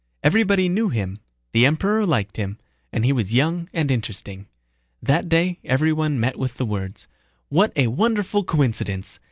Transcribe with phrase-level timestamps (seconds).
[0.23, 1.19] Everybody knew him,
[1.51, 2.57] the Emperor liked him,
[2.91, 4.47] and he was young and interesting.
[4.99, 7.07] That day everyone met with the words:
[7.49, 9.19] "What a wonderful coincidence!